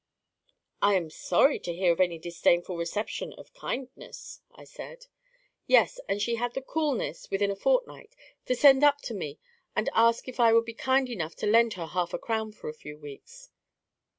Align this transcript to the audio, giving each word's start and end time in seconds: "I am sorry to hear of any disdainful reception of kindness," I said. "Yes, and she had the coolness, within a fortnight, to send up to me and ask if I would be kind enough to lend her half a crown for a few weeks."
"I 0.81 0.95
am 0.95 1.11
sorry 1.11 1.59
to 1.59 1.75
hear 1.75 1.91
of 1.93 1.99
any 1.99 2.17
disdainful 2.17 2.75
reception 2.75 3.33
of 3.33 3.53
kindness," 3.53 4.41
I 4.51 4.63
said. 4.63 5.05
"Yes, 5.67 5.99
and 6.09 6.19
she 6.19 6.37
had 6.37 6.55
the 6.55 6.63
coolness, 6.63 7.29
within 7.29 7.51
a 7.51 7.55
fortnight, 7.55 8.15
to 8.47 8.55
send 8.55 8.83
up 8.83 9.01
to 9.01 9.13
me 9.13 9.37
and 9.75 9.89
ask 9.93 10.27
if 10.27 10.39
I 10.39 10.53
would 10.53 10.65
be 10.65 10.73
kind 10.73 11.07
enough 11.07 11.35
to 11.35 11.45
lend 11.45 11.73
her 11.73 11.85
half 11.85 12.15
a 12.15 12.17
crown 12.17 12.51
for 12.51 12.67
a 12.67 12.73
few 12.73 12.97
weeks." 12.97 13.51